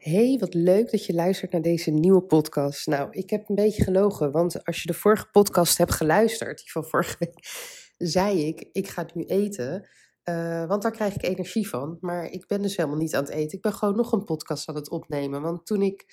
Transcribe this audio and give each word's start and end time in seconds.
Hey, 0.00 0.36
wat 0.38 0.54
leuk 0.54 0.90
dat 0.90 1.04
je 1.04 1.14
luistert 1.14 1.52
naar 1.52 1.62
deze 1.62 1.90
nieuwe 1.90 2.22
podcast. 2.22 2.86
Nou, 2.86 3.08
ik 3.10 3.30
heb 3.30 3.48
een 3.48 3.54
beetje 3.54 3.84
gelogen, 3.84 4.30
want 4.30 4.64
als 4.64 4.82
je 4.82 4.86
de 4.86 4.98
vorige 4.98 5.26
podcast 5.30 5.78
hebt 5.78 5.92
geluisterd, 5.92 6.58
die 6.58 6.70
van 6.70 6.84
vorige 6.84 7.16
week, 7.18 7.34
zei 8.14 8.46
ik: 8.46 8.68
ik 8.72 8.88
ga 8.88 9.06
nu 9.14 9.24
eten, 9.24 9.88
uh, 10.24 10.66
want 10.66 10.82
daar 10.82 10.92
krijg 10.92 11.14
ik 11.14 11.22
energie 11.22 11.68
van. 11.68 11.98
Maar 12.00 12.30
ik 12.30 12.46
ben 12.46 12.62
dus 12.62 12.76
helemaal 12.76 12.98
niet 12.98 13.14
aan 13.14 13.24
het 13.24 13.32
eten. 13.32 13.56
Ik 13.56 13.62
ben 13.62 13.72
gewoon 13.72 13.96
nog 13.96 14.12
een 14.12 14.24
podcast 14.24 14.68
aan 14.68 14.74
het 14.74 14.90
opnemen. 14.90 15.42
Want 15.42 15.66
toen 15.66 15.82
ik 15.82 16.04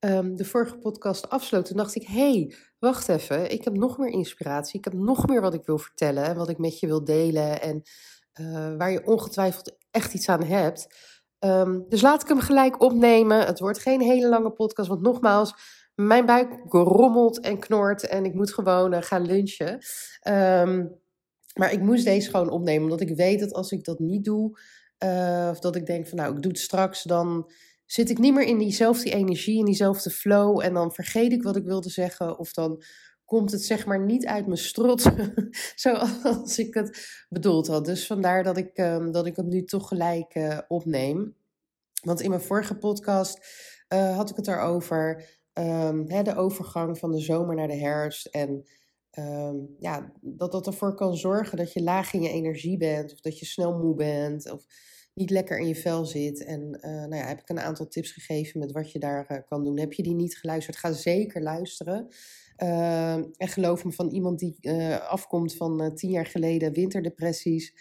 um, 0.00 0.36
de 0.36 0.44
vorige 0.44 0.78
podcast 0.78 1.28
afsloot, 1.28 1.66
toen 1.66 1.76
dacht 1.76 1.94
ik: 1.94 2.06
hey, 2.06 2.54
wacht 2.78 3.08
even, 3.08 3.50
ik 3.50 3.64
heb 3.64 3.76
nog 3.76 3.98
meer 3.98 4.12
inspiratie. 4.12 4.78
Ik 4.78 4.84
heb 4.84 4.94
nog 4.94 5.26
meer 5.26 5.40
wat 5.40 5.54
ik 5.54 5.66
wil 5.66 5.78
vertellen 5.78 6.24
en 6.24 6.36
wat 6.36 6.48
ik 6.48 6.58
met 6.58 6.80
je 6.80 6.86
wil 6.86 7.04
delen 7.04 7.60
en 7.60 7.82
uh, 8.40 8.76
waar 8.76 8.90
je 8.90 9.06
ongetwijfeld 9.06 9.76
echt 9.90 10.14
iets 10.14 10.28
aan 10.28 10.44
hebt. 10.44 10.86
Um, 11.46 11.84
dus 11.88 12.00
laat 12.00 12.22
ik 12.22 12.28
hem 12.28 12.40
gelijk 12.40 12.82
opnemen. 12.82 13.46
Het 13.46 13.58
wordt 13.58 13.78
geen 13.78 14.00
hele 14.00 14.28
lange 14.28 14.50
podcast, 14.50 14.88
want 14.88 15.02
nogmaals, 15.02 15.54
mijn 15.94 16.26
buik 16.26 16.64
rommelt 16.68 17.40
en 17.40 17.58
knort 17.58 18.06
en 18.06 18.24
ik 18.24 18.34
moet 18.34 18.54
gewoon 18.54 18.94
uh, 18.94 19.02
gaan 19.02 19.26
lunchen. 19.26 19.78
Um, 20.28 21.00
maar 21.54 21.72
ik 21.72 21.80
moest 21.80 22.04
deze 22.04 22.30
gewoon 22.30 22.50
opnemen, 22.50 22.82
omdat 22.82 23.00
ik 23.00 23.16
weet 23.16 23.40
dat 23.40 23.52
als 23.52 23.70
ik 23.70 23.84
dat 23.84 23.98
niet 23.98 24.24
doe, 24.24 24.58
uh, 25.04 25.48
of 25.50 25.58
dat 25.58 25.76
ik 25.76 25.86
denk 25.86 26.06
van 26.06 26.18
nou, 26.18 26.36
ik 26.36 26.42
doe 26.42 26.50
het 26.50 26.60
straks, 26.60 27.02
dan 27.02 27.50
zit 27.86 28.10
ik 28.10 28.18
niet 28.18 28.34
meer 28.34 28.46
in 28.46 28.58
diezelfde 28.58 29.10
energie, 29.10 29.58
in 29.58 29.64
diezelfde 29.64 30.10
flow 30.10 30.60
en 30.60 30.74
dan 30.74 30.92
vergeet 30.92 31.32
ik 31.32 31.42
wat 31.42 31.56
ik 31.56 31.64
wilde 31.64 31.90
zeggen 31.90 32.38
of 32.38 32.52
dan 32.52 32.82
komt 33.26 33.52
het 33.52 33.62
zeg 33.62 33.86
maar 33.86 34.04
niet 34.04 34.26
uit 34.26 34.46
mijn 34.46 34.58
strot 34.58 35.02
zoals 35.74 36.58
ik 36.58 36.74
het 36.74 37.24
bedoeld 37.28 37.66
had. 37.66 37.84
Dus 37.84 38.06
vandaar 38.06 38.42
dat 38.42 38.56
ik, 38.56 38.78
um, 38.78 39.12
dat 39.12 39.26
ik 39.26 39.36
het 39.36 39.46
nu 39.46 39.64
toch 39.64 39.88
gelijk 39.88 40.34
uh, 40.34 40.58
opneem. 40.68 41.36
Want 42.02 42.20
in 42.20 42.30
mijn 42.30 42.42
vorige 42.42 42.76
podcast 42.76 43.38
uh, 43.88 44.16
had 44.16 44.30
ik 44.30 44.36
het 44.36 44.48
erover, 44.48 45.28
um, 45.52 46.10
hè, 46.10 46.22
de 46.22 46.36
overgang 46.36 46.98
van 46.98 47.12
de 47.12 47.20
zomer 47.20 47.54
naar 47.54 47.68
de 47.68 47.76
herfst. 47.76 48.26
En 48.26 48.64
um, 49.18 49.74
ja, 49.78 50.12
dat 50.20 50.52
dat 50.52 50.66
ervoor 50.66 50.94
kan 50.94 51.16
zorgen 51.16 51.56
dat 51.56 51.72
je 51.72 51.82
laag 51.82 52.12
in 52.12 52.22
je 52.22 52.28
energie 52.28 52.76
bent, 52.76 53.12
of 53.12 53.20
dat 53.20 53.38
je 53.38 53.46
snel 53.46 53.78
moe 53.78 53.94
bent, 53.94 54.50
of 54.50 54.66
niet 55.14 55.30
lekker 55.30 55.58
in 55.58 55.68
je 55.68 55.76
vel 55.76 56.04
zit. 56.04 56.44
En 56.44 56.78
uh, 56.80 56.90
nou 56.90 57.16
ja, 57.16 57.26
heb 57.26 57.40
ik 57.40 57.48
een 57.48 57.60
aantal 57.60 57.88
tips 57.88 58.12
gegeven 58.12 58.60
met 58.60 58.72
wat 58.72 58.92
je 58.92 58.98
daar 58.98 59.44
kan 59.48 59.64
doen. 59.64 59.78
Heb 59.78 59.92
je 59.92 60.02
die 60.02 60.14
niet 60.14 60.38
geluisterd? 60.38 60.76
Ga 60.76 60.92
zeker 60.92 61.42
luisteren. 61.42 62.08
Uh, 62.62 63.14
en 63.14 63.48
geloof 63.48 63.84
me 63.84 63.92
van 63.92 64.08
iemand 64.08 64.38
die 64.38 64.56
uh, 64.60 65.10
afkomt 65.10 65.54
van 65.56 65.82
uh, 65.82 65.90
tien 65.90 66.10
jaar 66.10 66.26
geleden 66.26 66.72
winterdepressies. 66.72 67.74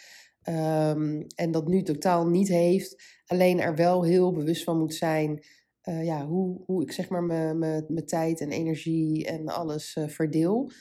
Um, 0.49 1.25
en 1.35 1.51
dat 1.51 1.67
nu 1.67 1.83
totaal 1.83 2.27
niet 2.27 2.47
heeft. 2.47 3.03
Alleen 3.25 3.59
er 3.59 3.75
wel 3.75 4.03
heel 4.03 4.31
bewust 4.31 4.63
van 4.63 4.77
moet 4.77 4.93
zijn. 4.93 5.43
ja, 5.81 6.25
hoe, 6.25 6.61
hoe 6.65 6.81
ik 6.81 6.91
zeg 6.91 7.09
maar 7.09 7.23
mijn 7.23 8.05
tijd 8.05 8.41
en 8.41 8.51
energie 8.51 9.25
en 9.25 9.47
alles 9.47 9.97
verdeel. 10.07 10.71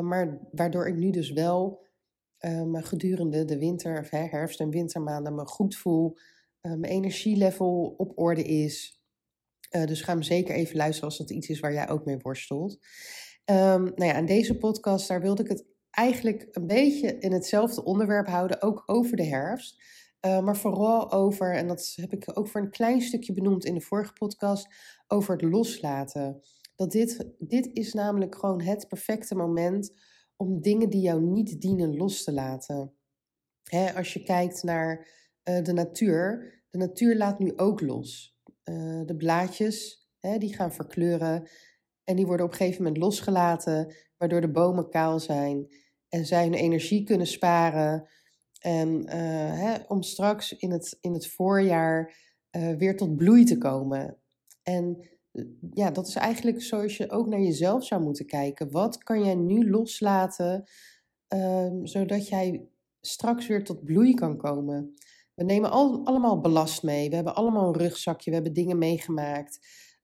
maar 0.00 0.38
waardoor 0.50 0.88
ik 0.88 0.96
nu 0.96 1.10
dus 1.10 1.32
wel 1.32 1.84
me 2.40 2.82
gedurende 2.82 3.44
de 3.44 3.58
winter, 3.58 4.00
of 4.00 4.10
herfst- 4.10 4.60
en 4.60 4.70
wintermaanden 4.70 5.34
me 5.34 5.46
goed 5.46 5.76
voel. 5.76 6.16
mijn 6.60 6.84
energielevel 6.84 7.94
op 7.96 8.12
orde 8.18 8.42
is. 8.42 9.04
dus 9.70 10.02
ga 10.02 10.12
hem 10.12 10.22
zeker 10.22 10.54
even 10.54 10.76
luisteren 10.76 11.08
als 11.08 11.18
dat 11.18 11.30
iets 11.30 11.48
is 11.48 11.60
waar 11.60 11.72
jij 11.72 11.88
ook 11.88 12.04
mee 12.04 12.18
worstelt. 12.18 12.78
Um, 13.50 13.82
nou 13.82 14.04
ja, 14.04 14.14
in 14.14 14.26
deze 14.26 14.58
podcast, 14.58 15.08
daar 15.08 15.20
wilde 15.20 15.42
ik 15.42 15.48
het 15.48 15.64
eigenlijk 15.90 16.48
een 16.50 16.66
beetje 16.66 17.18
in 17.18 17.32
hetzelfde 17.32 17.84
onderwerp 17.84 18.26
houden, 18.26 18.62
ook 18.62 18.82
over 18.86 19.16
de 19.16 19.24
herfst. 19.24 19.82
Uh, 20.26 20.40
maar 20.40 20.56
vooral 20.56 21.12
over, 21.12 21.54
en 21.54 21.68
dat 21.68 21.92
heb 21.96 22.12
ik 22.12 22.38
ook 22.38 22.48
voor 22.48 22.60
een 22.60 22.70
klein 22.70 23.00
stukje 23.00 23.32
benoemd 23.32 23.64
in 23.64 23.74
de 23.74 23.80
vorige 23.80 24.12
podcast, 24.12 24.68
over 25.06 25.32
het 25.32 25.42
loslaten. 25.42 26.42
Dat 26.76 26.92
dit, 26.92 27.26
dit 27.38 27.70
is 27.72 27.92
namelijk 27.92 28.34
gewoon 28.34 28.60
het 28.60 28.88
perfecte 28.88 29.34
moment 29.34 29.92
om 30.36 30.60
dingen 30.60 30.90
die 30.90 31.00
jou 31.00 31.22
niet 31.22 31.60
dienen 31.60 31.96
los 31.96 32.24
te 32.24 32.32
laten. 32.32 32.92
Hè, 33.62 33.94
als 33.94 34.12
je 34.12 34.22
kijkt 34.22 34.62
naar 34.62 35.08
uh, 35.44 35.62
de 35.62 35.72
natuur, 35.72 36.54
de 36.70 36.78
natuur 36.78 37.16
laat 37.16 37.38
nu 37.38 37.52
ook 37.56 37.80
los. 37.80 38.38
Uh, 38.64 39.00
de 39.04 39.16
blaadjes, 39.16 40.08
hè, 40.20 40.38
die 40.38 40.54
gaan 40.54 40.72
verkleuren. 40.72 41.48
En 42.06 42.16
die 42.16 42.26
worden 42.26 42.46
op 42.46 42.52
een 42.52 42.58
gegeven 42.58 42.82
moment 42.82 43.02
losgelaten, 43.02 43.94
waardoor 44.16 44.40
de 44.40 44.50
bomen 44.50 44.90
kaal 44.90 45.20
zijn 45.20 45.66
en 46.08 46.26
zij 46.26 46.42
hun 46.42 46.54
energie 46.54 47.04
kunnen 47.04 47.26
sparen. 47.26 48.08
En 48.60 48.88
uh, 48.88 49.12
hè, 49.60 49.74
om 49.88 50.02
straks 50.02 50.56
in 50.56 50.70
het, 50.70 50.98
in 51.00 51.12
het 51.12 51.26
voorjaar 51.26 52.14
uh, 52.50 52.76
weer 52.76 52.96
tot 52.96 53.16
bloei 53.16 53.44
te 53.44 53.58
komen. 53.58 54.16
En 54.62 55.08
eh, 55.32 55.44
ja, 55.72 55.90
dat 55.90 56.06
is 56.06 56.14
eigenlijk 56.14 56.62
zoals 56.62 56.96
je 56.96 57.10
ook 57.10 57.26
naar 57.26 57.40
jezelf 57.40 57.84
zou 57.84 58.02
moeten 58.02 58.26
kijken. 58.26 58.70
Wat 58.70 58.98
kan 58.98 59.24
jij 59.24 59.34
nu 59.34 59.70
loslaten, 59.70 60.64
uh, 61.34 61.70
zodat 61.82 62.28
jij 62.28 62.68
straks 63.00 63.46
weer 63.46 63.64
tot 63.64 63.84
bloei 63.84 64.14
kan 64.14 64.36
komen? 64.36 64.94
We 65.34 65.44
nemen 65.44 65.70
al, 65.70 66.00
allemaal 66.04 66.40
belast 66.40 66.82
mee. 66.82 67.08
We 67.08 67.14
hebben 67.14 67.34
allemaal 67.34 67.68
een 67.68 67.80
rugzakje. 67.80 68.30
We 68.30 68.36
hebben 68.36 68.54
dingen 68.54 68.78
meegemaakt. 68.78 69.58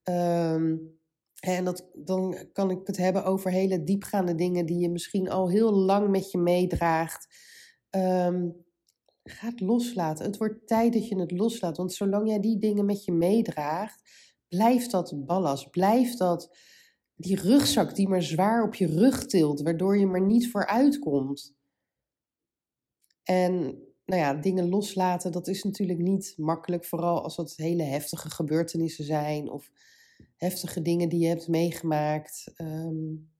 Um, 0.05 1.01
en 1.43 1.65
dat, 1.65 1.89
dan 1.95 2.49
kan 2.53 2.71
ik 2.71 2.87
het 2.87 2.97
hebben 2.97 3.25
over 3.25 3.51
hele 3.51 3.85
diepgaande 3.85 4.35
dingen 4.35 4.67
die 4.67 4.79
je 4.79 4.91
misschien 4.91 5.31
al 5.31 5.51
heel 5.51 5.73
lang 5.73 6.09
met 6.09 6.31
je 6.31 6.39
meedraagt. 6.39 7.27
Um, 7.91 8.65
ga 9.23 9.47
het 9.47 9.61
loslaten. 9.61 10.25
Het 10.27 10.37
wordt 10.37 10.67
tijd 10.67 10.93
dat 10.93 11.09
je 11.09 11.21
het 11.21 11.31
loslaat. 11.31 11.77
Want 11.77 11.93
zolang 11.93 12.29
jij 12.29 12.41
die 12.41 12.59
dingen 12.59 12.85
met 12.85 13.05
je 13.05 13.13
meedraagt, 13.13 14.11
blijft 14.49 14.91
dat 14.91 15.27
ballast. 15.27 15.71
Blijft 15.71 16.19
dat 16.19 16.57
die 17.15 17.41
rugzak 17.41 17.95
die 17.95 18.09
maar 18.09 18.23
zwaar 18.23 18.63
op 18.63 18.75
je 18.75 18.87
rug 18.87 19.27
tilt, 19.27 19.61
waardoor 19.61 19.99
je 19.99 20.07
maar 20.07 20.27
niet 20.27 20.51
vooruit 20.51 20.99
komt. 20.99 21.55
En 23.23 23.53
nou 24.05 24.21
ja, 24.21 24.35
dingen 24.35 24.69
loslaten, 24.69 25.33
dat 25.33 25.49
is 25.49 25.63
natuurlijk 25.63 25.99
niet 25.99 26.35
makkelijk. 26.37 26.85
Vooral 26.85 27.23
als 27.23 27.37
dat 27.37 27.57
hele 27.57 27.83
heftige 27.83 28.31
gebeurtenissen 28.31 29.05
zijn. 29.05 29.51
Of 29.51 29.71
heftige 30.37 30.83
dingen 30.83 31.09
die 31.09 31.21
je 31.21 31.29
hebt 31.29 31.49
meegemaakt, 31.49 32.53
um, 32.57 33.31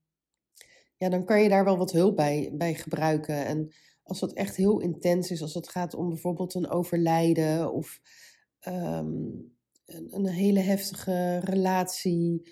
ja, 0.97 1.09
dan 1.09 1.25
kan 1.25 1.41
je 1.41 1.49
daar 1.49 1.63
wel 1.63 1.77
wat 1.77 1.91
hulp 1.91 2.15
bij, 2.15 2.51
bij 2.53 2.73
gebruiken. 2.73 3.45
En 3.45 3.73
als 4.03 4.19
dat 4.19 4.33
echt 4.33 4.55
heel 4.55 4.79
intens 4.79 5.31
is, 5.31 5.41
als 5.41 5.53
het 5.53 5.69
gaat 5.69 5.93
om 5.93 6.09
bijvoorbeeld 6.09 6.53
een 6.53 6.69
overlijden 6.69 7.73
of 7.73 7.99
um, 8.67 9.51
een, 9.85 10.07
een, 10.09 10.27
hele 10.27 10.59
heftige 10.59 11.39
relatie, 11.39 12.51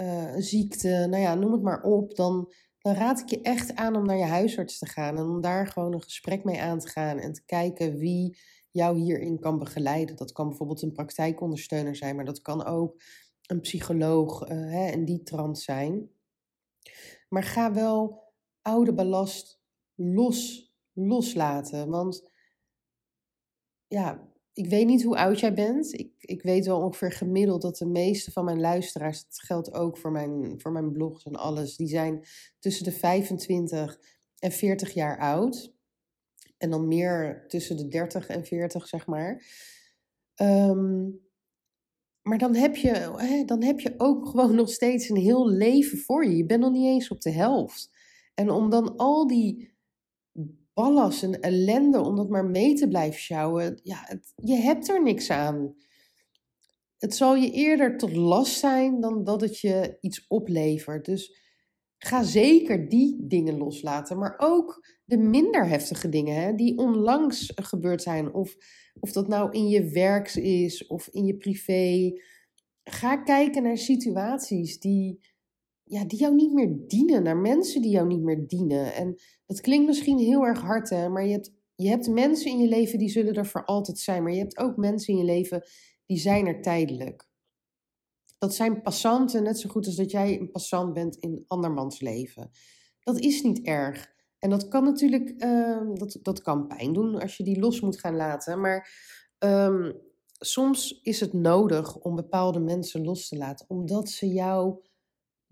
uh, 0.00 0.34
ziekte, 0.36 0.88
nou 0.88 1.22
ja, 1.22 1.34
noem 1.34 1.52
het 1.52 1.62
maar 1.62 1.82
op, 1.82 2.16
dan, 2.16 2.52
dan 2.78 2.94
raad 2.94 3.20
ik 3.20 3.28
je 3.28 3.40
echt 3.40 3.74
aan 3.74 3.96
om 3.96 4.06
naar 4.06 4.16
je 4.16 4.24
huisarts 4.24 4.78
te 4.78 4.86
gaan 4.86 5.16
en 5.16 5.24
om 5.24 5.40
daar 5.40 5.66
gewoon 5.66 5.92
een 5.92 6.02
gesprek 6.02 6.44
mee 6.44 6.60
aan 6.60 6.78
te 6.78 6.88
gaan 6.88 7.18
en 7.18 7.32
te 7.32 7.44
kijken 7.44 7.96
wie 7.96 8.38
jou 8.70 8.98
hierin 8.98 9.38
kan 9.38 9.58
begeleiden. 9.58 10.16
Dat 10.16 10.32
kan 10.32 10.48
bijvoorbeeld 10.48 10.82
een 10.82 10.92
praktijkondersteuner 10.92 11.96
zijn, 11.96 12.16
maar 12.16 12.24
dat 12.24 12.42
kan 12.42 12.64
ook 12.64 13.02
een 13.50 13.60
psycholoog 13.60 14.42
uh, 14.42 14.48
hè, 14.48 14.90
in 14.90 15.04
die 15.04 15.22
trant 15.22 15.58
zijn. 15.58 16.10
Maar 17.28 17.42
ga 17.42 17.72
wel 17.72 18.22
oude 18.62 18.94
ballast 18.94 19.62
los, 19.94 20.72
loslaten. 20.92 21.88
Want 21.88 22.30
ja, 23.86 24.28
ik 24.52 24.66
weet 24.66 24.86
niet 24.86 25.02
hoe 25.02 25.16
oud 25.16 25.40
jij 25.40 25.54
bent. 25.54 25.92
Ik, 25.92 26.12
ik 26.18 26.42
weet 26.42 26.66
wel 26.66 26.80
ongeveer 26.80 27.12
gemiddeld 27.12 27.62
dat 27.62 27.76
de 27.76 27.86
meeste 27.86 28.32
van 28.32 28.44
mijn 28.44 28.60
luisteraars, 28.60 29.24
dat 29.24 29.40
geldt 29.40 29.72
ook 29.72 29.98
voor 29.98 30.12
mijn, 30.12 30.60
voor 30.60 30.72
mijn 30.72 30.92
blogs 30.92 31.24
en 31.24 31.36
alles, 31.36 31.76
die 31.76 31.88
zijn 31.88 32.24
tussen 32.58 32.84
de 32.84 32.92
25 32.92 34.00
en 34.38 34.52
40 34.52 34.92
jaar 34.92 35.18
oud. 35.18 35.72
En 36.56 36.70
dan 36.70 36.88
meer 36.88 37.44
tussen 37.48 37.76
de 37.76 37.88
30 37.88 38.26
en 38.26 38.44
40, 38.44 38.86
zeg 38.86 39.06
maar. 39.06 39.42
Um, 40.36 40.89
maar 42.30 42.38
dan 42.38 42.54
heb, 42.54 42.76
je, 42.76 42.90
hè, 43.16 43.44
dan 43.44 43.62
heb 43.62 43.80
je 43.80 43.94
ook 43.96 44.26
gewoon 44.28 44.54
nog 44.54 44.70
steeds 44.70 45.08
een 45.08 45.16
heel 45.16 45.48
leven 45.48 45.98
voor 45.98 46.24
je. 46.24 46.36
Je 46.36 46.46
bent 46.46 46.60
nog 46.60 46.72
niet 46.72 46.86
eens 46.86 47.08
op 47.08 47.20
de 47.20 47.30
helft. 47.30 47.90
En 48.34 48.50
om 48.50 48.70
dan 48.70 48.96
al 48.96 49.26
die 49.26 49.74
ballast 50.74 51.22
en 51.22 51.40
ellende, 51.40 52.00
om 52.00 52.16
dat 52.16 52.28
maar 52.28 52.44
mee 52.44 52.74
te 52.74 52.88
blijven 52.88 53.20
sjouwen, 53.20 53.80
ja, 53.82 54.20
je 54.34 54.54
hebt 54.54 54.88
er 54.88 55.02
niks 55.02 55.30
aan. 55.30 55.74
Het 56.98 57.14
zal 57.14 57.36
je 57.36 57.50
eerder 57.50 57.96
tot 57.96 58.12
last 58.12 58.58
zijn 58.58 59.00
dan 59.00 59.24
dat 59.24 59.40
het 59.40 59.58
je 59.58 59.96
iets 60.00 60.26
oplevert. 60.26 61.04
Dus 61.04 61.36
ga 62.02 62.22
zeker 62.22 62.88
die 62.88 63.16
dingen 63.20 63.58
loslaten, 63.58 64.18
maar 64.18 64.34
ook 64.38 64.86
de 65.04 65.18
minder 65.18 65.68
heftige 65.68 66.08
dingen 66.08 66.42
hè, 66.42 66.54
die 66.54 66.78
onlangs 66.78 67.52
gebeurd 67.54 68.02
zijn. 68.02 68.34
Of, 68.34 68.56
of 69.00 69.12
dat 69.12 69.28
nou 69.28 69.50
in 69.52 69.68
je 69.68 69.90
werk 69.90 70.34
is 70.34 70.86
of 70.86 71.08
in 71.08 71.24
je 71.24 71.36
privé. 71.36 72.12
Ga 72.84 73.16
kijken 73.16 73.62
naar 73.62 73.78
situaties 73.78 74.78
die, 74.78 75.20
ja, 75.84 76.04
die 76.04 76.18
jou 76.18 76.34
niet 76.34 76.52
meer 76.52 76.76
dienen, 76.86 77.22
naar 77.22 77.36
mensen 77.36 77.82
die 77.82 77.90
jou 77.90 78.06
niet 78.06 78.22
meer 78.22 78.46
dienen. 78.46 78.94
En 78.94 79.20
dat 79.46 79.60
klinkt 79.60 79.86
misschien 79.86 80.18
heel 80.18 80.42
erg 80.42 80.60
hard, 80.60 80.90
hè, 80.90 81.08
maar 81.08 81.24
je 81.24 81.32
hebt, 81.32 81.52
je 81.74 81.88
hebt 81.88 82.08
mensen 82.08 82.50
in 82.50 82.58
je 82.58 82.68
leven 82.68 82.98
die 82.98 83.08
zullen 83.08 83.34
er 83.34 83.46
voor 83.46 83.64
altijd 83.64 83.98
zijn. 83.98 84.22
Maar 84.22 84.32
je 84.32 84.38
hebt 84.38 84.58
ook 84.58 84.76
mensen 84.76 85.12
in 85.12 85.18
je 85.18 85.26
leven 85.26 85.62
die 86.06 86.18
zijn 86.18 86.46
er 86.46 86.62
tijdelijk. 86.62 87.29
Dat 88.40 88.54
zijn 88.54 88.82
passanten, 88.82 89.42
net 89.42 89.58
zo 89.58 89.68
goed 89.68 89.86
als 89.86 89.96
dat 89.96 90.10
jij 90.10 90.40
een 90.40 90.50
passant 90.50 90.94
bent 90.94 91.16
in 91.16 91.44
andermans 91.46 92.00
leven. 92.00 92.50
Dat 93.02 93.18
is 93.18 93.42
niet 93.42 93.60
erg. 93.62 94.12
En 94.38 94.50
dat 94.50 94.68
kan 94.68 94.84
natuurlijk, 94.84 95.44
uh, 95.44 95.94
dat, 95.94 96.18
dat 96.22 96.42
kan 96.42 96.66
pijn 96.66 96.92
doen 96.92 97.20
als 97.20 97.36
je 97.36 97.44
die 97.44 97.58
los 97.60 97.80
moet 97.80 98.00
gaan 98.00 98.16
laten. 98.16 98.60
Maar 98.60 98.90
um, 99.38 100.00
soms 100.38 101.00
is 101.02 101.20
het 101.20 101.32
nodig 101.32 101.96
om 101.96 102.16
bepaalde 102.16 102.60
mensen 102.60 103.04
los 103.04 103.28
te 103.28 103.36
laten, 103.36 103.66
omdat 103.68 104.08
ze 104.08 104.28
jou 104.28 104.80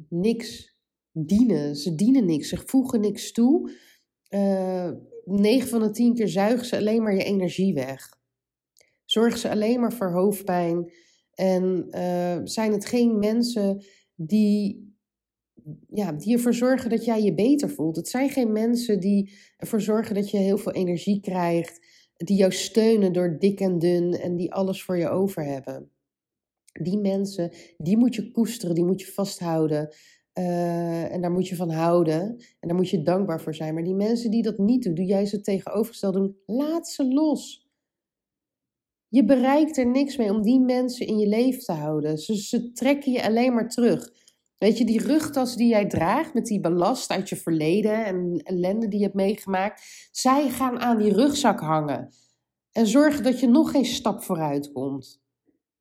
niks 0.09 0.77
dienen. 1.13 1.77
Ze 1.77 1.95
dienen 1.95 2.25
niks, 2.25 2.49
ze 2.49 2.63
voegen 2.67 3.01
niks 3.01 3.33
toe. 3.33 3.71
Uh, 4.29 4.87
eh, 4.87 4.95
9 5.25 5.69
van 5.69 5.81
de 5.81 5.91
10 5.91 6.15
keer 6.15 6.29
zuigen 6.29 6.67
ze 6.67 6.77
alleen 6.77 7.03
maar 7.03 7.15
je 7.15 7.25
energie 7.25 7.75
weg. 7.75 8.17
Zorgen 9.05 9.39
ze 9.39 9.51
alleen 9.51 9.81
maar 9.81 9.93
voor 9.93 10.11
hoofdpijn. 10.11 10.93
En 11.39 11.87
uh, 11.91 12.41
zijn 12.45 12.73
het 12.73 12.87
geen 12.87 13.19
mensen 13.19 13.85
die, 14.15 14.93
ja, 15.89 16.13
die 16.13 16.33
ervoor 16.33 16.55
zorgen 16.55 16.91
dat 16.91 17.05
jij 17.05 17.23
je 17.23 17.35
beter 17.35 17.71
voelt. 17.71 17.97
Het 17.97 18.09
zijn 18.09 18.31
geen 18.31 18.53
mensen 18.53 19.01
die 19.01 19.33
ervoor 19.57 19.81
zorgen 19.81 20.15
dat 20.15 20.31
je 20.31 20.37
heel 20.37 20.59
veel 20.59 20.73
energie 20.73 21.21
krijgt. 21.21 21.87
Die 22.17 22.37
jou 22.37 22.53
steunen 22.53 23.13
door 23.13 23.39
dik 23.39 23.61
en 23.61 23.79
dun 23.79 24.13
en 24.13 24.37
die 24.37 24.53
alles 24.53 24.83
voor 24.83 24.99
je 24.99 25.09
over 25.09 25.45
hebben. 25.45 25.91
Die 26.73 26.99
mensen, 26.99 27.53
die 27.77 27.97
moet 27.97 28.15
je 28.15 28.31
koesteren, 28.31 28.75
die 28.75 28.85
moet 28.85 29.01
je 29.01 29.13
vasthouden. 29.13 29.95
Uh, 30.39 31.13
en 31.13 31.21
daar 31.21 31.33
moet 31.33 31.49
je 31.49 31.57
van 31.57 31.71
houden. 31.71 32.37
En 32.61 32.69
daar 32.69 32.77
moet 32.77 32.91
je 32.91 33.03
dankbaar 33.03 33.41
voor 33.41 33.55
zijn. 33.55 33.75
Maar 33.75 33.85
die 33.85 33.95
mensen 33.95 34.31
die 34.31 34.43
dat 34.43 34.59
niet 34.59 34.83
doen, 34.83 34.95
doe 34.95 35.05
jij 35.05 35.27
ze 35.27 35.41
tegenovergesteld 35.41 36.15
doen, 36.15 36.37
laat 36.47 36.89
ze 36.89 37.05
los. 37.09 37.68
Je 39.09 39.25
bereikt 39.25 39.77
er 39.77 39.87
niks 39.87 40.17
mee 40.17 40.31
om 40.31 40.43
die 40.43 40.61
mensen 40.61 41.07
in 41.07 41.19
je 41.19 41.27
leven 41.27 41.61
te 41.61 41.73
houden. 41.73 42.19
Ze, 42.19 42.73
trekken 42.73 43.13
je 43.13 43.25
alleen 43.25 43.55
maar 43.55 43.69
terug. 43.69 44.13
Weet 44.59 44.79
je, 44.79 44.85
die 44.85 45.03
rugtas 45.03 45.57
die 45.57 45.69
jij 45.69 45.87
draagt 45.87 46.35
met 46.35 46.47
die 46.47 46.61
ballast 46.61 47.11
uit 47.11 47.29
je 47.29 47.37
verleden 47.37 48.05
en 48.05 48.41
ellende 48.45 48.89
die 48.89 48.99
je 48.99 49.05
hebt 49.05 49.17
meegemaakt, 49.17 50.09
zij 50.13 50.49
gaan 50.49 50.81
aan 50.81 50.99
die 50.99 51.13
rugzak 51.13 51.61
hangen 51.61 52.13
en 52.73 52.87
zorgen 52.87 53.23
dat 53.23 53.41
je 53.41 53.49
nog 53.49 53.71
geen 53.71 53.85
stap 53.85 54.23
vooruit 54.23 54.73
komt. 54.73 55.21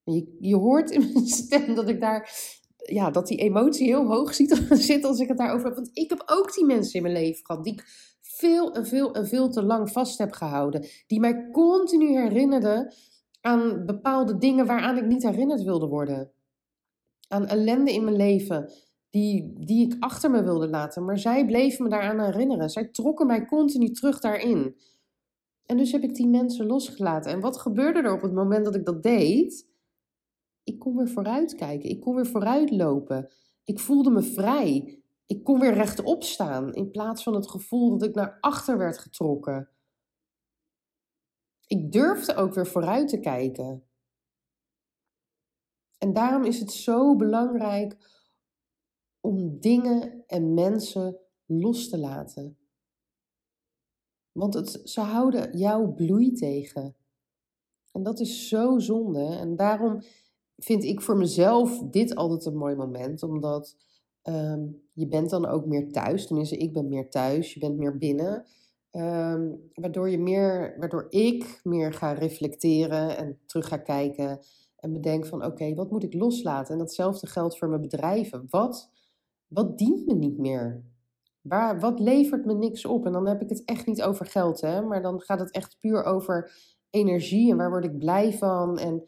Je, 0.04 0.38
je 0.40 0.56
hoort 0.56 0.92
in 0.92 1.12
mijn 1.14 1.28
stem 1.28 1.76
dat 1.76 1.90
ik 1.90 2.02
daar, 2.02 2.32
ja, 2.78 3.12
dat 3.12 3.28
die 3.28 3.38
emotie 3.38 3.88
heel 3.88 4.06
hoog 4.06 4.34
zit 4.90 5.04
als 5.04 5.20
ik 5.20 5.28
het 5.28 5.38
daarover 5.38 5.66
heb. 5.66 5.76
Want 5.76 5.90
ik 5.94 6.10
heb 6.10 6.24
ook 6.26 6.54
die 6.54 6.66
mensen 6.66 6.94
in 6.94 7.02
mijn 7.02 7.14
leven 7.14 7.46
gehad 7.46 7.64
die 7.64 7.74
ik 7.74 7.84
veel 8.22 8.74
en 8.74 8.88
veel 8.88 9.14
en 9.14 9.28
veel 9.28 9.50
te 9.50 9.64
lang 9.64 9.92
vast 9.92 10.18
heb 10.18 10.32
gehouden. 10.32 10.86
Die 11.08 11.20
mij 11.20 11.50
continu 11.52 12.08
herinnerden 12.08 12.94
aan 13.48 13.86
bepaalde 13.86 14.38
dingen 14.38 14.66
waaraan 14.66 14.98
ik 14.98 15.06
niet 15.06 15.24
herinnerd 15.24 15.64
wilde 15.64 15.88
worden. 15.88 16.32
Aan 17.28 17.48
ellende 17.48 17.94
in 17.94 18.04
mijn 18.04 18.16
leven 18.16 18.72
die, 19.10 19.54
die 19.66 19.86
ik 19.86 19.96
achter 20.00 20.32
me 20.32 20.44
wilde 20.44 20.68
laten. 20.68 21.06
Maar 21.06 21.18
zij 21.18 21.46
bleven 21.46 21.84
me 21.84 21.90
daaraan 21.90 22.20
herinneren. 22.20 22.70
Zij 22.70 22.88
trokken 22.88 23.28
mij 23.28 23.46
continu 23.46 23.92
terug 23.92 24.20
daarin. 24.20 24.76
En 25.66 25.78
dus 25.78 25.92
heb 25.92 26.04
ik 26.04 26.16
die 26.16 26.28
mensen 26.28 26.66
losgelaten. 26.66 27.32
En 27.32 27.40
wat 27.40 27.58
gebeurde 27.58 28.02
er 28.02 28.14
op 28.14 28.22
het 28.22 28.34
moment 28.34 28.66
dat 28.66 28.76
ik 28.76 28.86
dat 28.86 29.04
deed? 29.04 29.68
Ik 30.64 30.80
kon 30.80 30.98
weer 30.98 31.10
vooruit 31.10 31.56
kijken. 31.56 31.90
Ik 31.90 32.02
kon 32.02 32.16
weer 32.16 32.28
vooruit 32.28 32.72
lopen. 32.72 33.30
Ik 33.64 33.80
voelde 33.80 34.10
me 34.10 34.22
vrij. 34.22 35.02
Ik 35.26 35.44
kon 35.44 35.60
weer 35.60 35.74
rechtop 35.74 36.24
staan. 36.24 36.74
In 36.74 36.92
plaats 36.92 37.24
van 37.24 37.36
het 37.36 37.50
gevoel 37.50 37.98
dat 37.98 38.10
ik 38.10 38.16
naar 38.16 38.38
achter 38.40 38.78
werd 38.78 38.98
getrokken 38.98 39.70
ik 41.68 41.92
durfde 41.92 42.36
ook 42.36 42.54
weer 42.54 42.68
vooruit 42.68 43.08
te 43.08 43.20
kijken. 43.20 43.84
En 45.98 46.14
daarom 46.14 46.44
is 46.44 46.60
het 46.60 46.72
zo 46.72 47.16
belangrijk 47.16 47.98
om 49.20 49.60
dingen 49.60 50.24
en 50.28 50.54
mensen 50.54 51.18
los 51.46 51.90
te 51.90 51.98
laten. 51.98 52.58
Want 54.32 54.54
het, 54.54 54.82
ze 54.84 55.02
houden 55.02 55.58
jouw 55.58 55.94
bloei 55.94 56.32
tegen. 56.32 56.96
En 57.92 58.04
dat 58.04 58.20
is 58.20 58.48
zo 58.48 58.80
zonde. 58.80 59.26
En 59.26 59.56
daarom 59.56 60.02
vind 60.58 60.84
ik 60.84 61.02
voor 61.02 61.18
mezelf 61.18 61.80
dit 61.80 62.16
altijd 62.16 62.46
een 62.46 62.58
mooi 62.58 62.76
moment. 62.76 63.24
Omdat 63.24 63.76
ehm, 64.22 64.68
je 64.94 65.08
bent 65.08 65.30
dan 65.30 65.46
ook 65.46 65.66
meer 65.66 65.92
thuis. 65.92 66.28
Tenminste, 66.28 66.58
ik 66.58 66.74
ben 66.74 66.88
meer 66.88 67.10
thuis. 67.10 67.54
Je 67.54 67.60
bent 67.60 67.78
meer 67.78 67.98
binnen. 67.98 68.46
Ehm, 68.98 69.56
waardoor, 69.74 70.10
je 70.10 70.20
meer, 70.20 70.76
waardoor 70.80 71.06
ik 71.10 71.60
meer 71.64 71.94
ga 71.94 72.12
reflecteren 72.12 73.18
en 73.18 73.40
terug 73.46 73.68
ga 73.68 73.78
kijken 73.78 74.40
en 74.76 74.94
bedenk 74.94 75.26
van 75.26 75.46
oké, 75.46 75.74
wat 75.74 75.92
moet 75.92 76.04
ik 76.04 76.14
loslaten? 76.14 76.74
En 76.74 76.80
datzelfde 76.80 77.28
geldt 77.28 77.58
voor 77.58 77.70
mijn 77.70 77.82
bedrijven. 77.82 78.48
Wat, 78.50 78.92
wat 79.48 79.78
dient 79.78 80.06
me 80.06 80.14
niet 80.14 80.38
meer? 80.38 80.84
Waar, 81.42 81.80
wat 81.80 82.00
levert 82.00 82.46
me 82.46 82.54
niks 82.54 82.86
op? 82.86 83.06
En 83.06 83.12
dan 83.12 83.28
heb 83.28 83.42
ik 83.42 83.50
het 83.50 83.64
echt 83.66 83.86
niet 83.86 84.02
over 84.02 84.26
geld, 84.26 84.62
hè? 84.62 84.82
maar 84.82 85.02
dan 85.02 85.22
gaat 85.22 85.40
het 85.40 85.52
echt 85.52 85.78
puur 85.80 86.04
over 86.04 86.52
energie 86.90 87.52
en 87.52 87.58
waar 87.58 87.70
word 87.70 87.86
ik 87.86 87.98
blij 87.98 88.34
van. 88.34 88.78
En 88.78 89.08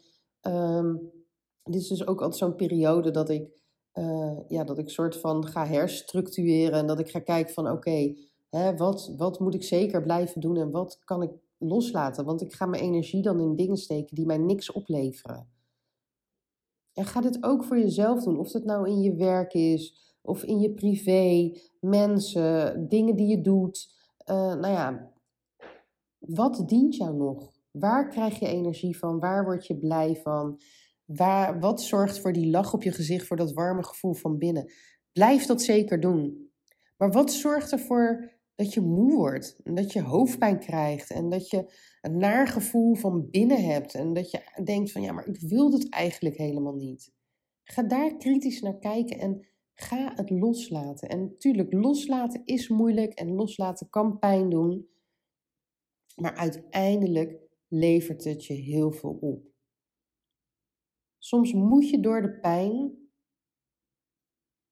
dit 1.62 1.80
is 1.80 1.88
dus 1.88 2.06
ook 2.06 2.20
altijd 2.20 2.40
zo'n 2.40 2.54
periode 2.54 3.10
dat 3.10 3.30
ik, 3.30 3.62
uh, 3.94 4.38
ja, 4.48 4.64
dat 4.64 4.78
ik 4.78 4.88
soort 4.88 5.16
van 5.16 5.46
ga 5.46 5.66
herstructureren 5.66 6.78
en 6.78 6.86
dat 6.86 6.98
ik 6.98 7.10
ga 7.10 7.18
kijken 7.18 7.54
van 7.54 7.70
oké, 7.70 8.14
Wat, 8.50 9.14
wat 9.16 9.40
moet 9.40 9.54
ik 9.54 9.62
zeker 9.62 10.02
blijven 10.02 10.40
doen 10.40 10.56
en 10.56 10.70
wat 10.70 10.98
kan 11.04 11.22
ik 11.22 11.30
loslaten? 11.58 12.24
Want 12.24 12.42
ik 12.42 12.52
ga 12.52 12.66
mijn 12.66 12.82
energie 12.82 13.22
dan 13.22 13.40
in 13.40 13.56
dingen 13.56 13.76
steken 13.76 14.14
die 14.14 14.26
mij 14.26 14.38
niks 14.38 14.72
opleveren. 14.72 15.48
En 16.92 17.04
ga 17.04 17.20
dit 17.20 17.42
ook 17.42 17.64
voor 17.64 17.78
jezelf 17.78 18.22
doen. 18.22 18.38
Of 18.38 18.52
het 18.52 18.64
nou 18.64 18.88
in 18.88 19.00
je 19.00 19.14
werk 19.14 19.54
is, 19.54 20.14
of 20.22 20.42
in 20.42 20.58
je 20.58 20.74
privé, 20.74 21.52
mensen, 21.80 22.88
dingen 22.88 23.16
die 23.16 23.26
je 23.26 23.40
doet. 23.40 23.94
Uh, 24.26 24.36
nou 24.36 24.68
ja, 24.68 25.12
wat 26.18 26.62
dient 26.66 26.96
jou 26.96 27.16
nog? 27.16 27.52
Waar 27.70 28.08
krijg 28.08 28.38
je 28.38 28.46
energie 28.46 28.98
van? 28.98 29.18
Waar 29.18 29.44
word 29.44 29.66
je 29.66 29.78
blij 29.78 30.16
van? 30.22 30.60
Waar, 31.04 31.60
wat 31.60 31.82
zorgt 31.82 32.18
voor 32.18 32.32
die 32.32 32.50
lach 32.50 32.74
op 32.74 32.82
je 32.82 32.92
gezicht, 32.92 33.26
voor 33.26 33.36
dat 33.36 33.52
warme 33.52 33.84
gevoel 33.84 34.12
van 34.12 34.38
binnen? 34.38 34.72
Blijf 35.12 35.46
dat 35.46 35.62
zeker 35.62 36.00
doen. 36.00 36.50
Maar 36.96 37.10
wat 37.10 37.32
zorgt 37.32 37.72
ervoor 37.72 38.39
dat 38.60 38.74
je 38.74 38.80
moe 38.80 39.14
wordt 39.14 39.60
en 39.64 39.74
dat 39.74 39.92
je 39.92 40.02
hoofdpijn 40.02 40.58
krijgt 40.58 41.10
en 41.10 41.28
dat 41.28 41.50
je 41.50 41.72
een 42.00 42.16
naar 42.16 42.46
gevoel 42.46 42.94
van 42.94 43.30
binnen 43.30 43.64
hebt 43.64 43.94
en 43.94 44.12
dat 44.12 44.30
je 44.30 44.60
denkt 44.64 44.92
van 44.92 45.02
ja, 45.02 45.12
maar 45.12 45.26
ik 45.26 45.40
wil 45.40 45.72
het 45.72 45.88
eigenlijk 45.88 46.36
helemaal 46.36 46.74
niet. 46.74 47.12
Ga 47.62 47.82
daar 47.82 48.16
kritisch 48.16 48.60
naar 48.60 48.78
kijken 48.78 49.18
en 49.18 49.46
ga 49.74 50.12
het 50.14 50.30
loslaten. 50.30 51.08
En 51.08 51.20
natuurlijk, 51.20 51.72
loslaten 51.72 52.42
is 52.44 52.68
moeilijk 52.68 53.12
en 53.12 53.34
loslaten 53.34 53.90
kan 53.90 54.18
pijn 54.18 54.50
doen, 54.50 54.88
maar 56.14 56.34
uiteindelijk 56.34 57.40
levert 57.68 58.24
het 58.24 58.44
je 58.44 58.54
heel 58.54 58.90
veel 58.90 59.18
op. 59.20 59.44
Soms 61.18 61.52
moet 61.52 61.90
je 61.90 62.00
door 62.00 62.22
de 62.22 62.38
pijn 62.40 62.98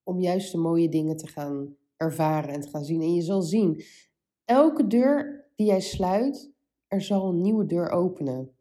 om 0.02 0.20
juist 0.20 0.52
de 0.52 0.58
mooie 0.58 0.88
dingen 0.88 1.16
te 1.16 1.26
gaan 1.26 1.77
ervaren 1.98 2.54
en 2.54 2.60
te 2.60 2.68
gaan 2.68 2.84
zien. 2.84 3.00
En 3.00 3.14
je 3.14 3.22
zal 3.22 3.42
zien, 3.42 3.82
elke 4.44 4.86
deur 4.86 5.46
die 5.56 5.66
jij 5.66 5.80
sluit, 5.80 6.52
er 6.86 7.02
zal 7.02 7.28
een 7.28 7.40
nieuwe 7.40 7.66
deur 7.66 7.90
openen. 7.90 8.56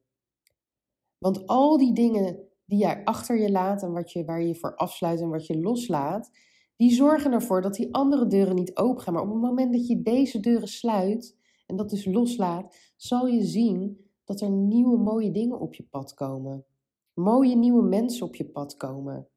Want 1.18 1.48
al 1.48 1.78
die 1.78 1.94
dingen 1.94 2.48
die 2.66 2.80
jij 2.80 3.04
achter 3.04 3.40
je 3.40 3.52
laat 3.52 3.84
en 3.84 3.92
wat 3.92 4.12
je, 4.12 4.26
waar 4.26 4.42
je 4.42 4.56
voor 4.56 4.76
afsluit 4.76 5.22
en 5.22 5.30
wat 5.30 5.46
je 5.46 5.60
loslaat, 5.60 6.32
die 6.76 6.92
zorgen 6.92 7.32
ervoor 7.32 7.62
dat 7.62 7.74
die 7.74 7.94
andere 7.94 8.28
deuren 8.28 8.56
niet 8.56 8.78
open 8.78 9.04
gaan. 9.04 9.14
Maar 9.14 9.24
op 9.24 9.30
het 9.30 9.42
moment 9.42 9.74
dat 9.74 9.88
je 9.88 10.02
deze 10.02 10.40
deuren 10.40 10.68
sluit 10.68 11.38
en 11.66 11.76
dat 11.76 11.90
dus 11.90 12.06
loslaat, 12.06 12.76
zal 12.96 13.28
je 13.28 13.44
zien 13.44 14.06
dat 14.24 14.42
er 14.42 14.50
nieuwe 14.50 14.98
mooie 14.98 15.32
dingen 15.32 15.60
op 15.60 15.74
je 15.74 15.84
pad 15.84 16.14
komen. 16.14 16.66
Mooie 17.14 17.56
nieuwe 17.56 17.82
mensen 17.82 18.26
op 18.26 18.36
je 18.36 18.46
pad 18.46 18.78
komen. 18.78 19.28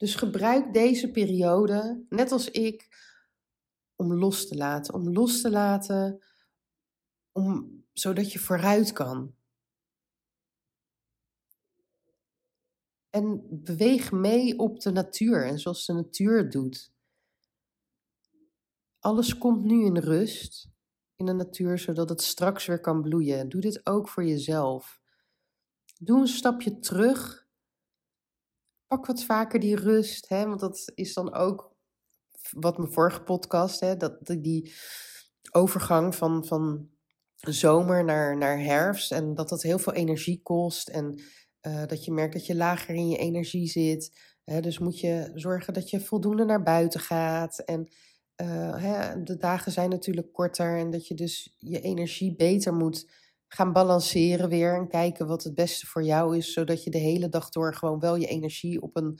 Dus 0.00 0.14
gebruik 0.14 0.72
deze 0.72 1.10
periode, 1.10 2.04
net 2.08 2.32
als 2.32 2.50
ik, 2.50 2.88
om 3.96 4.14
los 4.14 4.48
te 4.48 4.56
laten. 4.56 4.94
Om 4.94 5.12
los 5.12 5.40
te 5.40 5.50
laten, 5.50 6.22
om, 7.32 7.82
zodat 7.92 8.32
je 8.32 8.38
vooruit 8.38 8.92
kan. 8.92 9.34
En 13.10 13.46
beweeg 13.50 14.12
mee 14.12 14.58
op 14.58 14.80
de 14.80 14.90
natuur 14.90 15.46
en 15.46 15.58
zoals 15.58 15.86
de 15.86 15.92
natuur 15.92 16.50
doet. 16.50 16.92
Alles 18.98 19.38
komt 19.38 19.64
nu 19.64 19.84
in 19.84 19.96
rust 19.96 20.70
in 21.16 21.26
de 21.26 21.32
natuur, 21.32 21.78
zodat 21.78 22.08
het 22.08 22.22
straks 22.22 22.66
weer 22.66 22.80
kan 22.80 23.02
bloeien. 23.02 23.48
Doe 23.48 23.60
dit 23.60 23.86
ook 23.86 24.08
voor 24.08 24.24
jezelf. 24.24 25.00
Doe 25.98 26.20
een 26.20 26.26
stapje 26.26 26.78
terug. 26.78 27.39
Pak 28.90 29.06
wat 29.06 29.24
vaker 29.24 29.60
die 29.60 29.76
rust, 29.76 30.28
hè, 30.28 30.46
want 30.46 30.60
dat 30.60 30.92
is 30.94 31.14
dan 31.14 31.34
ook 31.34 31.76
wat 32.50 32.78
mijn 32.78 32.92
vorige 32.92 33.22
podcast, 33.22 33.80
hè, 33.80 33.96
dat, 33.96 34.18
die 34.24 34.72
overgang 35.50 36.14
van, 36.14 36.46
van 36.46 36.88
zomer 37.34 38.04
naar, 38.04 38.36
naar 38.36 38.58
herfst 38.58 39.12
en 39.12 39.34
dat 39.34 39.48
dat 39.48 39.62
heel 39.62 39.78
veel 39.78 39.92
energie 39.92 40.40
kost 40.42 40.88
en 40.88 41.22
uh, 41.62 41.86
dat 41.86 42.04
je 42.04 42.12
merkt 42.12 42.32
dat 42.32 42.46
je 42.46 42.54
lager 42.54 42.94
in 42.94 43.08
je 43.08 43.16
energie 43.16 43.68
zit. 43.68 44.18
Hè, 44.44 44.60
dus 44.60 44.78
moet 44.78 45.00
je 45.00 45.30
zorgen 45.34 45.74
dat 45.74 45.90
je 45.90 46.00
voldoende 46.00 46.44
naar 46.44 46.62
buiten 46.62 47.00
gaat 47.00 47.58
en 47.58 47.88
uh, 48.42 48.76
hè, 48.76 49.22
de 49.22 49.36
dagen 49.36 49.72
zijn 49.72 49.90
natuurlijk 49.90 50.32
korter 50.32 50.78
en 50.78 50.90
dat 50.90 51.06
je 51.06 51.14
dus 51.14 51.54
je 51.58 51.80
energie 51.80 52.36
beter 52.36 52.74
moet 52.74 53.10
gaan 53.54 53.72
balanceren 53.72 54.48
weer 54.48 54.74
en 54.74 54.88
kijken 54.88 55.26
wat 55.26 55.44
het 55.44 55.54
beste 55.54 55.86
voor 55.86 56.02
jou 56.02 56.36
is, 56.36 56.52
zodat 56.52 56.84
je 56.84 56.90
de 56.90 56.98
hele 56.98 57.28
dag 57.28 57.48
door 57.48 57.74
gewoon 57.74 58.00
wel 58.00 58.16
je 58.16 58.26
energie 58.26 58.82
op 58.82 58.96
een 58.96 59.18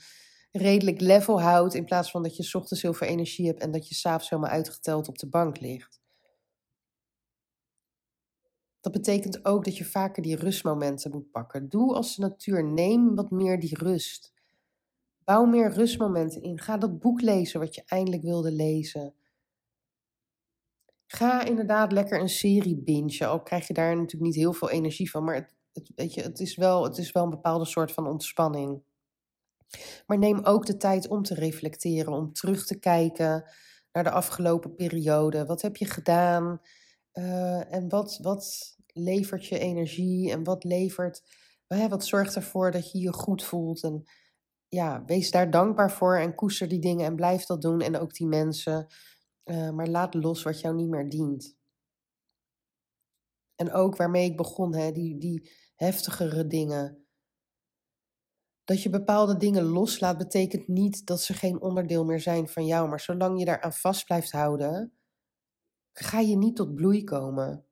redelijk 0.51 1.01
level 1.01 1.41
houdt, 1.41 1.73
in 1.73 1.85
plaats 1.85 2.11
van 2.11 2.23
dat 2.23 2.35
je 2.35 2.55
ochtends 2.57 2.81
heel 2.81 2.93
veel 2.93 3.07
energie 3.07 3.47
hebt 3.47 3.59
en 3.59 3.71
dat 3.71 3.87
je 3.87 3.95
s'avonds 3.95 4.29
helemaal 4.29 4.51
uitgeteld 4.51 5.07
op 5.07 5.17
de 5.17 5.27
bank 5.27 5.59
ligt. 5.59 6.01
Dat 8.81 8.91
betekent 8.91 9.45
ook 9.45 9.65
dat 9.65 9.77
je 9.77 9.85
vaker 9.85 10.23
die 10.23 10.35
rustmomenten 10.35 11.11
moet 11.11 11.31
pakken. 11.31 11.69
Doe 11.69 11.93
als 11.93 12.15
de 12.15 12.21
natuur, 12.21 12.63
neem 12.63 13.15
wat 13.15 13.31
meer 13.31 13.59
die 13.59 13.77
rust. 13.77 14.33
Bouw 15.23 15.45
meer 15.45 15.71
rustmomenten 15.71 16.41
in. 16.41 16.59
Ga 16.59 16.77
dat 16.77 16.99
boek 16.99 17.21
lezen 17.21 17.59
wat 17.59 17.75
je 17.75 17.83
eindelijk 17.85 18.21
wilde 18.21 18.51
lezen. 18.51 19.15
Ga 21.11 21.43
inderdaad 21.45 21.91
lekker 21.91 22.19
een 22.19 22.29
serie 22.29 22.77
bingen. 22.77 23.27
Al 23.27 23.41
krijg 23.41 23.67
je 23.67 23.73
daar 23.73 23.95
natuurlijk 23.95 24.23
niet 24.23 24.35
heel 24.35 24.53
veel 24.53 24.69
energie 24.69 25.11
van. 25.11 25.23
Maar 25.23 25.35
het, 25.35 25.55
het, 25.73 25.91
weet 25.95 26.13
je, 26.13 26.21
het, 26.21 26.39
is 26.39 26.55
wel, 26.55 26.83
het 26.83 26.97
is 26.97 27.11
wel 27.11 27.23
een 27.23 27.29
bepaalde 27.29 27.65
soort 27.65 27.91
van 27.91 28.07
ontspanning. 28.07 28.83
Maar 30.05 30.17
neem 30.17 30.39
ook 30.43 30.65
de 30.65 30.77
tijd 30.77 31.07
om 31.07 31.23
te 31.23 31.33
reflecteren. 31.33 32.13
Om 32.13 32.33
terug 32.33 32.65
te 32.65 32.79
kijken 32.79 33.49
naar 33.91 34.03
de 34.03 34.11
afgelopen 34.11 34.75
periode. 34.75 35.45
Wat 35.45 35.61
heb 35.61 35.75
je 35.75 35.85
gedaan? 35.85 36.61
Uh, 37.13 37.73
en 37.73 37.89
wat, 37.89 38.19
wat 38.21 38.75
levert 38.93 39.45
je 39.45 39.59
energie? 39.59 40.31
En 40.31 40.43
wat 40.43 40.63
levert... 40.63 41.23
Wat 41.89 42.05
zorgt 42.05 42.35
ervoor 42.35 42.71
dat 42.71 42.91
je 42.91 42.99
je 42.99 43.13
goed 43.13 43.43
voelt? 43.43 43.83
En 43.83 44.03
ja, 44.67 45.03
wees 45.05 45.31
daar 45.31 45.51
dankbaar 45.51 45.91
voor 45.91 46.17
en 46.17 46.35
koester 46.35 46.67
die 46.67 46.79
dingen 46.79 47.05
en 47.05 47.15
blijf 47.15 47.45
dat 47.45 47.61
doen. 47.61 47.81
En 47.81 47.97
ook 47.97 48.13
die 48.13 48.27
mensen. 48.27 48.87
Uh, 49.43 49.69
maar 49.69 49.87
laat 49.87 50.13
los 50.13 50.43
wat 50.43 50.59
jou 50.59 50.75
niet 50.75 50.89
meer 50.89 51.09
dient. 51.09 51.57
En 53.55 53.71
ook 53.71 53.95
waarmee 53.95 54.29
ik 54.29 54.37
begon, 54.37 54.75
hè, 54.75 54.91
die, 54.91 55.17
die 55.17 55.51
heftigere 55.75 56.47
dingen. 56.47 57.05
Dat 58.63 58.83
je 58.83 58.89
bepaalde 58.89 59.37
dingen 59.37 59.63
loslaat, 59.63 60.17
betekent 60.17 60.67
niet 60.67 61.05
dat 61.05 61.21
ze 61.21 61.33
geen 61.33 61.61
onderdeel 61.61 62.05
meer 62.05 62.19
zijn 62.19 62.47
van 62.47 62.65
jou. 62.65 62.89
Maar 62.89 62.99
zolang 62.99 63.39
je 63.39 63.45
daaraan 63.45 63.73
vast 63.73 64.05
blijft 64.05 64.31
houden, 64.31 64.93
ga 65.93 66.19
je 66.19 66.37
niet 66.37 66.55
tot 66.55 66.75
bloei 66.75 67.03
komen. 67.03 67.65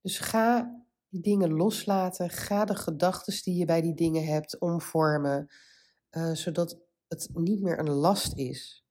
Dus 0.00 0.18
ga 0.18 0.76
die 1.08 1.20
dingen 1.20 1.52
loslaten. 1.52 2.30
Ga 2.30 2.64
de 2.64 2.76
gedachten 2.76 3.42
die 3.42 3.54
je 3.54 3.64
bij 3.64 3.80
die 3.80 3.94
dingen 3.94 4.24
hebt 4.24 4.58
omvormen, 4.58 5.52
uh, 6.10 6.32
zodat 6.32 6.80
het 7.08 7.28
niet 7.32 7.62
meer 7.62 7.78
een 7.78 7.90
last 7.90 8.36
is. 8.36 8.85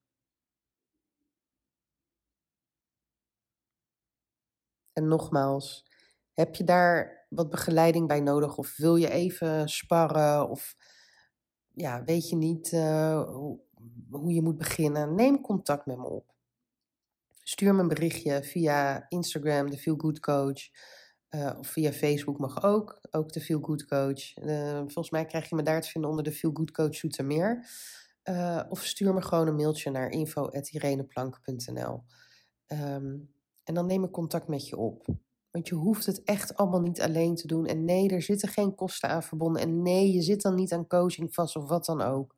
En 4.95 5.07
nogmaals, 5.07 5.85
heb 6.33 6.55
je 6.55 6.63
daar 6.63 7.25
wat 7.29 7.49
begeleiding 7.49 8.07
bij 8.07 8.19
nodig? 8.19 8.57
Of 8.57 8.77
wil 8.77 8.95
je 8.95 9.09
even 9.09 9.69
sparren? 9.69 10.49
Of 10.49 10.75
ja, 11.73 12.03
weet 12.03 12.29
je 12.29 12.35
niet 12.35 12.71
uh, 12.71 13.23
hoe, 13.23 13.59
hoe 14.09 14.33
je 14.33 14.41
moet 14.41 14.57
beginnen? 14.57 15.15
Neem 15.15 15.41
contact 15.41 15.85
met 15.85 15.97
me 15.97 16.09
op. 16.09 16.33
Stuur 17.43 17.75
me 17.75 17.81
een 17.81 17.87
berichtje 17.87 18.43
via 18.43 19.05
Instagram, 19.09 19.69
de 19.69 19.77
Feel 19.77 19.95
Good 19.97 20.19
Coach. 20.19 20.69
Uh, 21.29 21.55
of 21.59 21.67
via 21.67 21.91
Facebook 21.91 22.39
mag 22.39 22.63
ook, 22.63 22.99
ook 23.11 23.33
de 23.33 23.41
Feel 23.41 23.59
Good 23.59 23.85
Coach. 23.85 24.37
Uh, 24.37 24.77
volgens 24.77 25.09
mij 25.09 25.25
krijg 25.25 25.49
je 25.49 25.55
me 25.55 25.63
daar 25.63 25.81
te 25.81 25.89
vinden 25.89 26.09
onder 26.09 26.25
de 26.25 26.31
Feel 26.31 26.51
Good 26.53 26.71
Coach 26.71 26.95
Zoetermeer. 26.95 27.67
Of 28.69 28.85
stuur 28.85 29.13
me 29.13 29.21
gewoon 29.21 29.47
een 29.47 29.55
mailtje 29.55 29.91
naar 29.91 30.09
info.ireneplank.nl 30.09 32.03
um, 32.67 32.77
ehm, 32.79 33.15
En 33.65 33.73
dan 33.73 33.85
neem 33.85 34.03
ik 34.03 34.11
contact 34.11 34.47
met 34.47 34.67
je 34.67 34.77
op. 34.77 35.05
Want 35.51 35.67
je 35.67 35.75
hoeft 35.75 36.05
het 36.05 36.23
echt 36.23 36.55
allemaal 36.55 36.81
niet 36.81 37.01
alleen 37.01 37.35
te 37.35 37.47
doen. 37.47 37.65
En 37.65 37.85
nee, 37.85 38.09
er 38.09 38.21
zitten 38.21 38.49
geen 38.49 38.75
kosten 38.75 39.09
aan 39.09 39.23
verbonden. 39.23 39.61
En 39.61 39.81
nee, 39.81 40.11
je 40.11 40.21
zit 40.21 40.41
dan 40.41 40.55
niet 40.55 40.73
aan 40.73 40.87
coaching 40.87 41.33
vast 41.33 41.55
of 41.55 41.69
wat 41.69 41.85
dan 41.85 42.01
ook. 42.01 42.35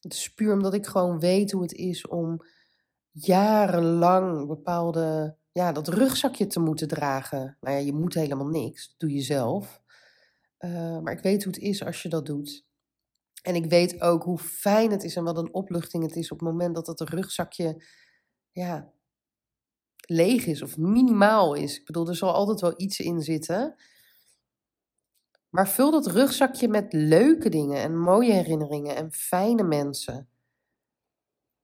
Het 0.00 0.12
is 0.12 0.34
puur 0.34 0.52
omdat 0.52 0.74
ik 0.74 0.86
gewoon 0.86 1.20
weet 1.20 1.52
hoe 1.52 1.62
het 1.62 1.72
is 1.72 2.06
om 2.06 2.40
jarenlang 3.10 4.46
bepaalde 4.46 5.36
ja, 5.52 5.72
dat 5.72 5.88
rugzakje 5.88 6.46
te 6.46 6.60
moeten 6.60 6.88
dragen. 6.88 7.56
Nou 7.60 7.76
ja, 7.76 7.82
je 7.82 7.92
moet 7.92 8.14
helemaal 8.14 8.46
niks, 8.46 8.88
dat 8.88 8.98
doe 8.98 9.12
je 9.12 9.22
zelf. 9.22 9.82
Uh, 10.58 10.98
maar 10.98 11.12
ik 11.12 11.22
weet 11.22 11.44
hoe 11.44 11.52
het 11.52 11.62
is 11.62 11.84
als 11.84 12.02
je 12.02 12.08
dat 12.08 12.26
doet. 12.26 12.66
En 13.42 13.54
ik 13.54 13.66
weet 13.66 14.00
ook 14.00 14.22
hoe 14.22 14.38
fijn 14.38 14.90
het 14.90 15.04
is 15.04 15.16
en 15.16 15.24
wat 15.24 15.38
een 15.38 15.54
opluchting 15.54 16.02
het 16.02 16.16
is 16.16 16.30
op 16.30 16.40
het 16.40 16.48
moment 16.48 16.74
dat 16.74 16.86
dat 16.86 17.00
rugzakje 17.00 17.84
ja, 18.50 18.92
leeg 20.06 20.46
is 20.46 20.62
of 20.62 20.76
minimaal 20.76 21.54
is. 21.54 21.78
Ik 21.78 21.84
bedoel, 21.84 22.08
er 22.08 22.16
zal 22.16 22.32
altijd 22.32 22.60
wel 22.60 22.74
iets 22.76 23.00
in 23.00 23.22
zitten. 23.22 23.74
Maar 25.50 25.68
vul 25.68 25.90
dat 25.90 26.06
rugzakje 26.06 26.68
met 26.68 26.92
leuke 26.92 27.48
dingen 27.48 27.80
en 27.80 27.98
mooie 27.98 28.32
herinneringen 28.32 28.96
en 28.96 29.12
fijne 29.12 29.62
mensen. 29.62 30.28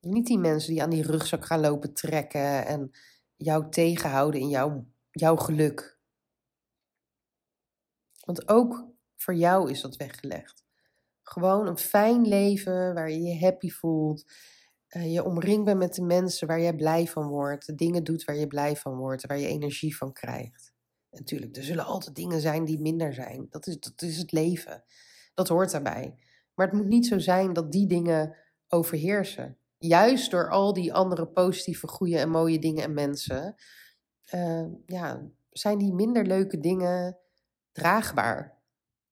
Niet 0.00 0.26
die 0.26 0.38
mensen 0.38 0.72
die 0.72 0.82
aan 0.82 0.90
die 0.90 1.02
rugzak 1.02 1.44
gaan 1.44 1.60
lopen 1.60 1.94
trekken 1.94 2.66
en 2.66 2.90
jou 3.36 3.70
tegenhouden 3.70 4.40
in 4.40 4.48
jouw, 4.48 4.86
jouw 5.10 5.36
geluk. 5.36 5.98
Want 8.24 8.48
ook 8.48 8.90
voor 9.16 9.34
jou 9.34 9.70
is 9.70 9.80
dat 9.80 9.96
weggelegd. 9.96 10.64
Gewoon 11.22 11.66
een 11.66 11.78
fijn 11.78 12.28
leven 12.28 12.94
waar 12.94 13.10
je 13.10 13.20
je 13.20 13.38
happy 13.38 13.70
voelt. 13.70 14.24
Uh, 14.96 15.12
je 15.12 15.24
omringd 15.24 15.64
bent 15.64 15.78
met 15.78 15.94
de 15.94 16.02
mensen 16.02 16.46
waar 16.46 16.60
je 16.60 16.74
blij 16.74 17.06
van 17.06 17.28
wordt. 17.28 17.66
De 17.66 17.74
dingen 17.74 18.04
doet 18.04 18.24
waar 18.24 18.36
je 18.36 18.46
blij 18.46 18.76
van 18.76 18.96
wordt. 18.96 19.26
Waar 19.26 19.38
je 19.38 19.46
energie 19.46 19.96
van 19.96 20.12
krijgt. 20.12 20.72
natuurlijk, 21.10 21.56
er 21.56 21.64
zullen 21.64 21.84
altijd 21.84 22.16
dingen 22.16 22.40
zijn 22.40 22.64
die 22.64 22.80
minder 22.80 23.14
zijn. 23.14 23.46
Dat 23.50 23.66
is, 23.66 23.80
dat 23.80 24.02
is 24.02 24.18
het 24.18 24.32
leven. 24.32 24.84
Dat 25.34 25.48
hoort 25.48 25.70
daarbij. 25.70 26.14
Maar 26.54 26.66
het 26.66 26.76
moet 26.76 26.88
niet 26.88 27.06
zo 27.06 27.18
zijn 27.18 27.52
dat 27.52 27.72
die 27.72 27.86
dingen 27.86 28.36
overheersen 28.68 29.56
juist 29.82 30.30
door 30.30 30.50
al 30.50 30.72
die 30.72 30.94
andere 30.94 31.26
positieve, 31.26 31.88
goede 31.88 32.18
en 32.18 32.30
mooie 32.30 32.58
dingen 32.58 32.84
en 32.84 32.94
mensen, 32.94 33.54
uh, 34.34 34.66
ja, 34.86 35.22
zijn 35.50 35.78
die 35.78 35.92
minder 35.92 36.26
leuke 36.26 36.60
dingen 36.60 37.18
draagbaar. 37.72 38.60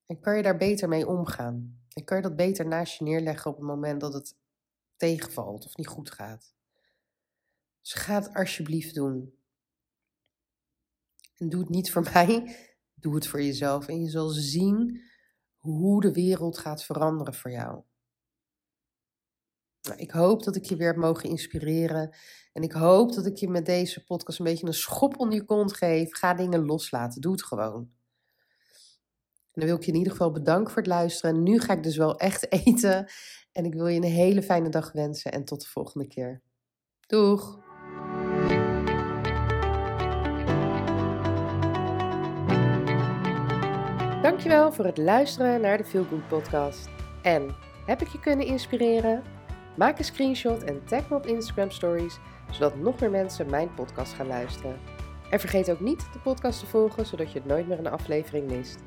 En 0.07 0.21
kan 0.21 0.37
je 0.37 0.43
daar 0.43 0.57
beter 0.57 0.89
mee 0.89 1.07
omgaan. 1.07 1.79
En 1.93 2.05
kan 2.05 2.17
je 2.17 2.23
dat 2.23 2.37
beter 2.37 2.67
naast 2.67 2.99
je 2.99 3.05
neerleggen 3.05 3.51
op 3.51 3.57
het 3.57 3.67
moment 3.67 4.01
dat 4.01 4.13
het 4.13 4.35
tegenvalt 5.01 5.67
of 5.67 5.77
niet 5.77 5.87
goed 5.87 6.11
gaat. 6.11 6.55
Dus 7.81 7.93
ga 7.93 8.15
het 8.15 8.35
alsjeblieft 8.35 8.95
doen. 8.95 9.35
En 11.37 11.49
doe 11.49 11.61
het 11.61 11.69
niet 11.69 11.93
voor 11.93 12.03
mij, 12.15 12.57
doe 12.95 13.15
het 13.15 13.27
voor 13.27 13.43
jezelf. 13.43 13.89
En 13.89 14.01
je 14.01 14.11
zal 14.11 14.29
zien 14.29 15.03
hoe 15.57 16.01
de 16.01 16.13
wereld 16.13 16.59
gaat 16.59 16.85
veranderen 16.85 17.35
voor 17.35 17.51
jou. 17.51 17.83
Nou, 19.83 19.99
ik 19.99 20.11
hoop 20.11 20.45
dat 20.45 20.57
ik 20.57 20.65
je 20.65 20.77
weer 20.77 20.87
heb 20.87 20.97
mogen 20.97 21.29
inspireren. 21.29 22.17
En 22.53 22.63
ik 22.63 22.73
hoop 22.73 23.13
dat 23.13 23.27
ik 23.27 23.37
je 23.37 23.49
met 23.49 23.67
deze 23.67 24.05
podcast 24.05 24.39
een 24.39 24.45
beetje 24.45 24.67
een 24.67 24.75
schop 24.75 25.19
onder 25.19 25.39
je 25.39 25.45
kont 25.45 25.73
geef. 25.73 26.17
Ga 26.17 26.35
dingen 26.35 26.65
loslaten. 26.65 27.21
Doe 27.21 27.33
het 27.33 27.45
gewoon. 27.45 28.00
Dan 29.61 29.69
wil 29.69 29.79
ik 29.79 29.85
je 29.85 29.91
in 29.91 29.99
ieder 29.99 30.13
geval 30.13 30.31
bedanken 30.31 30.73
voor 30.73 30.83
het 30.83 30.91
luisteren. 30.91 31.43
nu 31.43 31.61
ga 31.61 31.73
ik 31.73 31.83
dus 31.83 31.97
wel 31.97 32.19
echt 32.19 32.53
eten. 32.65 33.07
En 33.53 33.65
ik 33.65 33.75
wil 33.75 33.87
je 33.87 33.97
een 33.97 34.03
hele 34.03 34.43
fijne 34.43 34.69
dag 34.69 34.93
wensen. 34.93 35.33
En 35.33 35.45
tot 35.45 35.61
de 35.61 35.69
volgende 35.69 36.07
keer. 36.07 36.43
Doeg! 37.07 37.59
Dankjewel 44.23 44.73
voor 44.73 44.85
het 44.85 44.99
luisteren 44.99 45.61
naar 45.61 45.79
de 45.79 45.85
Feel 45.85 46.05
Good 46.05 46.29
podcast. 46.29 46.89
En 47.23 47.55
heb 47.87 48.01
ik 48.01 48.09
je 48.09 48.21
kunnen 48.21 48.47
inspireren? 48.47 49.23
Maak 49.77 49.99
een 49.99 50.05
screenshot 50.05 50.63
en 50.63 50.85
tag 50.85 51.09
me 51.09 51.17
op 51.17 51.27
Instagram 51.27 51.71
Stories, 51.71 52.19
zodat 52.51 52.77
nog 52.77 53.01
meer 53.01 53.11
mensen 53.11 53.51
mijn 53.51 53.75
podcast 53.75 54.13
gaan 54.13 54.27
luisteren. 54.27 54.79
En 55.31 55.41
vergeet 55.41 55.71
ook 55.71 55.81
niet 55.81 56.13
de 56.13 56.19
podcast 56.19 56.61
te 56.61 56.67
volgen, 56.67 57.07
zodat 57.07 57.33
je 57.33 57.43
nooit 57.45 57.69
meer 57.69 57.79
een 57.79 57.87
aflevering 57.87 58.51
mist. 58.51 58.79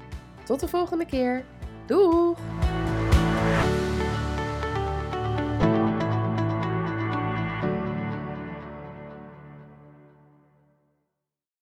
Tot 0.44 0.60
de 0.60 0.68
volgende 0.68 1.06
keer! 1.06 1.44
Doeg! 1.86 2.38